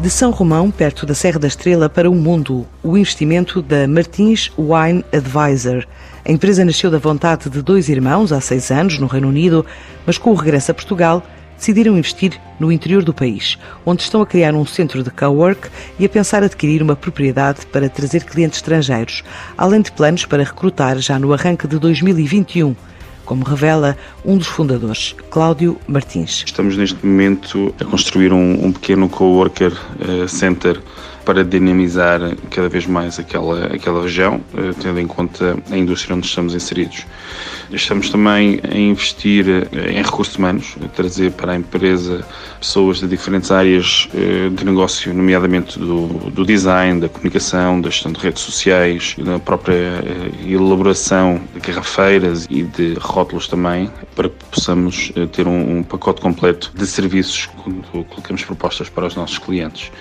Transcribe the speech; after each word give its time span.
De 0.00 0.08
São 0.08 0.30
Romão, 0.30 0.70
perto 0.70 1.04
da 1.04 1.14
Serra 1.14 1.38
da 1.38 1.46
Estrela, 1.46 1.86
para 1.86 2.10
o 2.10 2.14
mundo, 2.14 2.66
o 2.82 2.96
investimento 2.96 3.60
da 3.60 3.86
Martins 3.86 4.50
Wine 4.56 5.04
Advisor. 5.12 5.86
A 6.24 6.32
empresa 6.32 6.64
nasceu 6.64 6.90
da 6.90 6.96
vontade 6.96 7.50
de 7.50 7.60
dois 7.60 7.90
irmãos 7.90 8.32
há 8.32 8.40
seis 8.40 8.70
anos, 8.70 8.98
no 8.98 9.06
Reino 9.06 9.28
Unido, 9.28 9.66
mas 10.06 10.16
com 10.16 10.30
o 10.30 10.34
regresso 10.34 10.70
a 10.70 10.74
Portugal, 10.74 11.22
decidiram 11.54 11.98
investir 11.98 12.40
no 12.58 12.72
interior 12.72 13.04
do 13.04 13.12
país, 13.12 13.58
onde 13.84 14.02
estão 14.02 14.22
a 14.22 14.26
criar 14.26 14.54
um 14.54 14.64
centro 14.64 15.02
de 15.02 15.10
cowork 15.10 15.68
e 15.98 16.06
a 16.06 16.08
pensar 16.08 16.42
adquirir 16.42 16.82
uma 16.82 16.96
propriedade 16.96 17.66
para 17.66 17.90
trazer 17.90 18.24
clientes 18.24 18.58
estrangeiros, 18.58 19.22
além 19.58 19.82
de 19.82 19.92
planos 19.92 20.24
para 20.24 20.44
recrutar 20.44 20.98
já 20.98 21.18
no 21.18 21.30
arranque 21.34 21.68
de 21.68 21.78
2021 21.78 22.74
como 23.30 23.44
revela 23.44 23.96
um 24.24 24.36
dos 24.36 24.48
fundadores, 24.48 25.14
Cláudio 25.30 25.78
Martins. 25.86 26.42
Estamos 26.44 26.76
neste 26.76 27.06
momento 27.06 27.72
a 27.80 27.84
construir 27.84 28.32
um, 28.32 28.66
um 28.66 28.72
pequeno 28.72 29.08
coworker 29.08 29.72
uh, 29.72 30.26
center 30.26 30.82
para 31.30 31.44
dinamizar 31.44 32.20
cada 32.50 32.68
vez 32.68 32.86
mais 32.86 33.20
aquela, 33.20 33.66
aquela 33.66 34.02
região, 34.02 34.40
eh, 34.52 34.72
tendo 34.82 34.98
em 34.98 35.06
conta 35.06 35.56
a 35.70 35.76
indústria 35.76 36.16
onde 36.16 36.26
estamos 36.26 36.56
inseridos. 36.56 37.06
Estamos 37.70 38.10
também 38.10 38.58
a 38.68 38.76
investir 38.76 39.46
eh, 39.48 39.92
em 39.92 40.02
recursos 40.02 40.34
humanos, 40.34 40.74
a 40.84 40.88
trazer 40.88 41.30
para 41.30 41.52
a 41.52 41.56
empresa 41.56 42.26
pessoas 42.58 42.98
de 42.98 43.06
diferentes 43.06 43.52
áreas 43.52 44.08
eh, 44.12 44.48
de 44.48 44.64
negócio, 44.64 45.14
nomeadamente 45.14 45.78
do, 45.78 46.08
do 46.30 46.44
design, 46.44 47.00
da 47.00 47.08
comunicação, 47.08 47.80
da 47.80 47.90
gestão 47.90 48.10
de 48.10 48.18
redes 48.18 48.42
sociais, 48.42 49.14
da 49.16 49.38
própria 49.38 50.02
elaboração 50.44 51.40
de 51.54 51.60
garrafeiras 51.60 52.44
e 52.50 52.64
de 52.64 52.94
rótulos 52.94 53.46
também, 53.46 53.88
para 54.16 54.28
que 54.28 54.44
possamos 54.50 55.12
ter 55.30 55.46
um, 55.46 55.78
um 55.78 55.82
pacote 55.84 56.20
completo 56.20 56.72
de 56.74 56.84
serviços 56.88 57.46
quando 57.46 58.04
colocamos 58.06 58.42
propostas 58.42 58.88
para 58.88 59.06
os 59.06 59.14
nossos 59.14 59.38
clientes. 59.38 59.92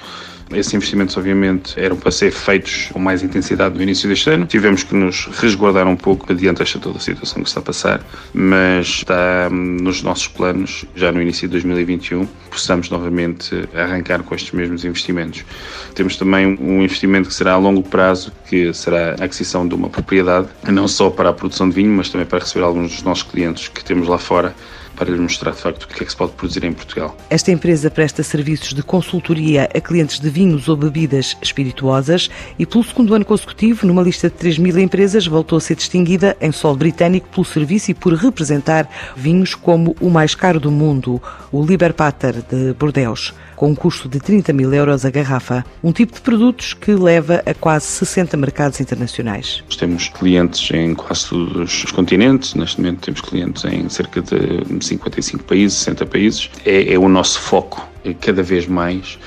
Esses 0.52 0.74
investimentos, 0.74 1.16
obviamente, 1.16 1.80
eram 1.80 1.96
para 1.96 2.10
ser 2.12 2.32
feitos 2.32 2.90
com 2.92 3.00
mais 3.00 3.22
intensidade 3.22 3.76
no 3.76 3.84
início 3.84 4.10
deste 4.10 4.32
ano. 4.32 4.48
Tivemos 4.48 4.82
que 4.82 4.96
nos 4.96 5.28
resguardar 5.28 5.88
um 5.88 5.96
pouco 5.96 6.32
adiante 6.32 6.64
esta 6.64 6.80
toda 6.80 6.98
a 6.98 7.02
situação 7.02 7.44
que 7.44 7.50
está 7.50 7.60
a 7.60 7.64
passar, 7.64 8.02
mas 8.34 8.88
está 8.88 9.48
hum, 9.52 9.78
nos 9.82 10.02
nossos 10.02 10.28
planos, 10.28 10.86
já 10.96 11.12
no 11.12 11.22
início 11.22 11.48
de 11.48 11.52
2021, 11.52 12.26
possamos 12.50 12.90
novamente 12.90 13.70
arrancar 13.76 14.24
com 14.24 14.34
estes 14.34 14.52
mesmos 14.52 14.84
investimentos. 14.84 15.46
Temos 15.94 16.18
também 16.18 16.58
um 16.60 16.82
investimento 16.82 17.30
que 17.30 17.36
será 17.36 17.54
a 17.54 17.58
longo 17.58 17.84
prazo, 17.84 18.32
que 18.48 18.74
será 18.74 19.16
a 19.20 19.26
aquisição 19.26 19.68
de 19.68 19.76
uma 19.76 19.90
propriedade, 19.90 20.48
não 20.68 20.88
só 20.88 21.12
para 21.12 21.30
a 21.30 21.34
produção 21.34 21.70
de 21.70 21.76
vinho, 21.76 21.92
mas 21.92 22.10
também 22.10 22.26
para 22.26 22.40
receber 22.40 22.66
alguns 22.66 22.92
dos 22.92 23.04
nossos 23.04 23.24
clientes 23.24 23.68
que 23.68 23.84
temos 23.84 24.08
lá 24.08 24.18
fora 24.18 24.56
para 25.00 25.10
lhe 25.10 25.20
mostrar 25.20 25.52
de 25.52 25.62
facto 25.62 25.84
o 25.84 25.88
que 25.88 26.04
é 26.04 26.06
que 26.06 26.12
se 26.12 26.18
pode 26.18 26.34
produzir 26.34 26.66
em 26.66 26.74
Portugal. 26.74 27.16
Esta 27.30 27.52
empresa 27.52 27.90
presta 27.90 28.22
serviços 28.22 28.74
de 28.74 28.84
consultoria 28.84 29.70
a 29.74 29.80
clientes 29.80 30.20
de 30.20 30.30
vinhos 30.30 30.68
ou 30.68 30.76
bebidas 30.76 31.38
espirituosas 31.42 32.30
e, 32.60 32.66
pelo 32.66 32.84
segundo 32.84 33.16
ano 33.16 33.24
consecutivo, 33.24 33.88
numa 33.88 34.02
lista 34.02 34.30
de 34.30 34.36
3 34.36 34.58
mil 34.58 34.78
empresas, 34.78 35.26
voltou 35.26 35.58
a 35.58 35.62
ser 35.62 35.76
distinguida 35.76 36.36
em 36.42 36.52
solo 36.52 36.76
britânico 36.76 37.30
pelo 37.30 37.46
serviço 37.46 37.92
e 37.92 37.94
por 37.94 38.14
representar 38.14 38.90
vinhos 39.16 39.56
como 39.56 39.96
o 40.02 40.10
mais 40.10 40.36
caro 40.36 40.60
do 40.60 40.70
mundo, 40.70 41.22
o 41.50 41.66
Liberpater 41.66 42.44
de 42.50 42.74
Bordeaux 42.74 43.34
com 43.60 43.72
um 43.72 43.76
custo 43.76 44.08
de 44.08 44.22
30 44.22 44.54
mil 44.54 44.74
euros 44.74 45.04
a 45.04 45.10
garrafa, 45.10 45.66
um 45.84 45.92
tipo 45.92 46.14
de 46.14 46.22
produtos 46.22 46.74
que 46.74 46.94
leva 46.94 47.44
a 47.46 47.54
quase 47.54 47.88
60 47.88 48.38
mercados 48.38 48.80
internacionais. 48.80 49.62
Temos 49.78 50.08
clientes 50.08 50.72
em 50.72 50.96
quase 50.96 51.28
todos 51.28 51.84
os 51.84 51.92
continentes, 51.92 52.56
neste 52.56 52.80
momento 52.80 53.02
temos 53.02 53.20
clientes 53.20 53.66
em 53.66 53.90
cerca 53.90 54.22
de 54.22 54.64
55 54.90 55.44
países, 55.44 55.78
60 55.80 56.06
países. 56.06 56.50
É, 56.66 56.94
é 56.94 56.98
o 56.98 57.08
nosso 57.08 57.40
foco 57.40 57.88
é 58.04 58.14
cada 58.14 58.42
vez 58.42 58.66
mais 58.66 59.20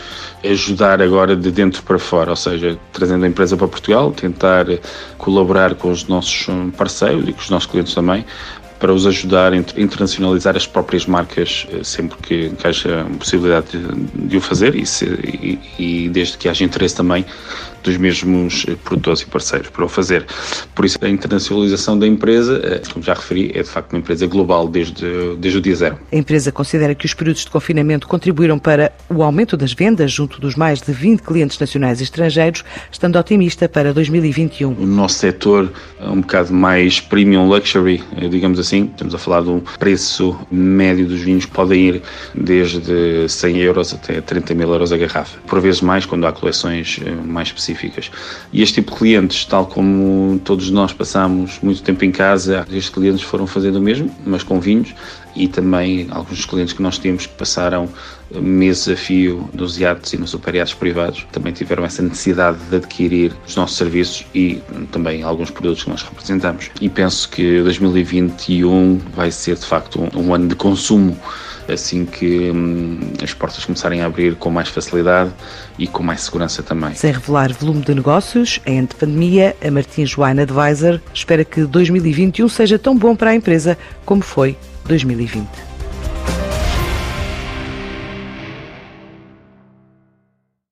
ajudar 0.44 1.02
agora 1.02 1.36
de 1.36 1.50
dentro 1.50 1.82
para 1.82 1.98
fora, 1.98 2.30
ou 2.30 2.36
seja, 2.36 2.78
trazendo 2.92 3.24
a 3.24 3.28
empresa 3.28 3.56
para 3.56 3.68
Portugal, 3.68 4.10
tentar 4.12 4.66
colaborar 5.18 5.74
com 5.74 5.90
os 5.90 6.06
nossos 6.06 6.46
parceiros 6.76 7.28
e 7.28 7.32
com 7.32 7.40
os 7.40 7.50
nossos 7.50 7.70
clientes 7.70 7.94
também 7.94 8.24
para 8.82 8.92
os 8.92 9.06
ajudar 9.06 9.52
a 9.52 9.56
internacionalizar 9.56 10.56
as 10.56 10.66
próprias 10.66 11.06
marcas 11.06 11.68
eh, 11.72 11.84
sempre 11.84 12.18
que 12.18 12.46
encaixa 12.46 13.02
a 13.02 13.16
possibilidade 13.16 13.78
de, 13.78 14.26
de 14.26 14.36
o 14.36 14.40
fazer 14.40 14.74
e, 14.74 14.84
se, 14.84 15.04
e, 15.04 15.60
e 15.78 16.08
desde 16.08 16.36
que 16.36 16.48
haja 16.48 16.64
interesse 16.64 16.96
também 16.96 17.24
dos 17.82 17.96
mesmos 17.96 18.64
eh, 18.68 18.76
produtores 18.82 19.20
e 19.20 19.26
parceiros 19.26 19.68
para 19.68 19.84
o 19.84 19.88
fazer. 19.88 20.24
Por 20.74 20.84
isso, 20.84 20.98
a 21.00 21.08
internacionalização 21.08 21.98
da 21.98 22.06
empresa, 22.06 22.60
eh, 22.64 22.82
como 22.92 23.04
já 23.04 23.14
referi, 23.14 23.50
é 23.54 23.62
de 23.62 23.68
facto 23.68 23.92
uma 23.92 23.98
empresa 23.98 24.26
global 24.26 24.68
desde, 24.68 25.04
desde 25.38 25.58
o 25.58 25.60
dia 25.60 25.74
zero. 25.74 25.98
A 26.12 26.16
empresa 26.16 26.52
considera 26.52 26.94
que 26.94 27.04
os 27.04 27.14
períodos 27.14 27.44
de 27.44 27.50
confinamento 27.50 28.06
contribuíram 28.06 28.58
para 28.58 28.92
o 29.08 29.22
aumento 29.22 29.56
das 29.56 29.72
vendas 29.72 30.12
junto 30.12 30.40
dos 30.40 30.54
mais 30.54 30.80
de 30.80 30.92
20 30.92 31.20
clientes 31.20 31.58
nacionais 31.58 32.00
e 32.00 32.04
estrangeiros, 32.04 32.64
estando 32.90 33.18
otimista 33.18 33.68
para 33.68 33.92
2021. 33.92 34.76
O 34.78 34.86
nosso 34.86 35.18
setor 35.18 35.70
é 36.00 36.08
um 36.08 36.20
bocado 36.20 36.52
mais 36.52 37.00
premium 37.00 37.48
luxury, 37.48 38.02
eh, 38.16 38.28
digamos 38.28 38.58
assim. 38.58 38.84
Estamos 38.92 39.14
a 39.14 39.18
falar 39.18 39.42
de 39.42 39.50
um 39.50 39.60
preço 39.60 40.38
médio 40.50 41.06
dos 41.06 41.20
vinhos 41.20 41.44
que 41.44 41.52
podem 41.52 41.88
ir 41.88 42.02
desde 42.34 43.28
100 43.28 43.58
euros 43.58 43.92
até 43.92 44.20
30 44.20 44.54
mil 44.54 44.70
euros 44.72 44.92
a 44.92 44.96
garrafa. 44.96 45.38
Por 45.46 45.60
vezes 45.60 45.80
mais, 45.80 46.06
quando 46.06 46.26
há 46.26 46.32
coleções 46.32 47.00
mais 47.24 47.48
específicas 47.48 47.71
específicas. 47.72 48.10
E 48.52 48.62
este 48.62 48.74
tipo 48.74 48.92
de 48.92 48.98
clientes, 48.98 49.44
tal 49.44 49.66
como 49.66 50.38
todos 50.44 50.70
nós 50.70 50.92
passamos 50.92 51.58
muito 51.62 51.82
tempo 51.82 52.04
em 52.04 52.12
casa, 52.12 52.66
estes 52.70 52.90
clientes 52.90 53.22
foram 53.22 53.46
fazendo 53.46 53.76
o 53.76 53.82
mesmo, 53.82 54.14
mas 54.24 54.42
com 54.42 54.60
vinhos, 54.60 54.94
e 55.34 55.48
também 55.48 56.08
alguns 56.10 56.44
clientes 56.44 56.74
que 56.74 56.82
nós 56.82 56.98
tínhamos 56.98 57.26
que 57.26 57.34
passaram 57.34 57.88
meses 58.30 58.88
a 58.88 58.96
fio 58.96 59.48
nos 59.52 59.78
iates 59.78 60.12
e 60.12 60.18
nos 60.18 60.30
superiates 60.30 60.74
privados 60.74 61.26
também 61.32 61.52
tiveram 61.52 61.84
essa 61.84 62.02
necessidade 62.02 62.58
de 62.70 62.76
adquirir 62.76 63.32
os 63.46 63.56
nossos 63.56 63.76
serviços 63.76 64.26
e 64.34 64.62
também 64.90 65.22
alguns 65.22 65.50
produtos 65.50 65.84
que 65.84 65.90
nós 65.90 66.02
representamos. 66.02 66.70
E 66.80 66.88
penso 66.88 67.28
que 67.28 67.62
2021 67.62 69.00
vai 69.14 69.30
ser 69.30 69.56
de 69.56 69.64
facto 69.64 70.00
um, 70.00 70.26
um 70.26 70.34
ano 70.34 70.48
de 70.48 70.54
consumo 70.54 71.18
assim 71.68 72.04
que 72.04 72.50
hum, 72.50 73.00
as 73.22 73.32
portas 73.34 73.64
começarem 73.64 74.02
a 74.02 74.06
abrir 74.06 74.34
com 74.36 74.50
mais 74.50 74.68
facilidade 74.68 75.30
e 75.78 75.86
com 75.86 76.02
mais 76.02 76.22
segurança 76.22 76.62
também. 76.62 76.94
Sem 76.94 77.12
revelar 77.12 77.52
volume 77.52 77.82
de 77.82 77.94
negócios, 77.94 78.60
em 78.66 78.86
pandemia, 78.86 79.56
a 79.64 79.70
Martins 79.70 80.16
Wine 80.16 80.40
Advisor 80.42 81.00
espera 81.12 81.44
que 81.44 81.62
2021 81.62 82.48
seja 82.48 82.78
tão 82.78 82.96
bom 82.96 83.14
para 83.14 83.30
a 83.30 83.34
empresa 83.34 83.78
como 84.04 84.22
foi 84.22 84.56
2020. 84.86 85.71